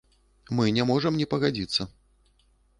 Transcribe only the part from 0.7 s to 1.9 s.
не можам не пагадзіцца.